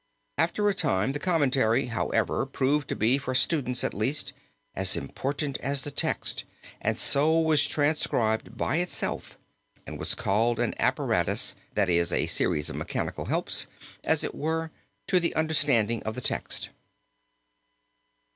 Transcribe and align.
After 0.39 0.67
a 0.67 0.73
time 0.73 1.11
the 1.11 1.19
commentary, 1.19 1.85
however, 1.85 2.47
proved 2.47 2.87
to 2.87 2.95
be, 2.95 3.19
for 3.19 3.35
students 3.35 3.83
at 3.83 3.93
least, 3.93 4.33
as 4.73 4.97
important 4.97 5.57
as 5.59 5.83
the 5.83 5.91
text 5.91 6.43
and 6.81 6.97
so 6.97 7.39
was 7.39 7.67
transcribed 7.67 8.57
by 8.57 8.77
itself 8.77 9.37
and 9.85 9.99
was 9.99 10.15
called 10.15 10.59
an 10.59 10.73
apparatus, 10.79 11.55
that 11.75 11.87
is 11.87 12.11
a 12.11 12.25
series 12.25 12.67
of 12.67 12.77
mechanical 12.77 13.25
helps, 13.25 13.67
as 14.03 14.23
it 14.23 14.33
were, 14.33 14.71
to 15.05 15.19
the 15.19 15.35
understanding 15.35 16.01
of 16.01 16.15
the 16.15 16.21
text. 16.21 16.71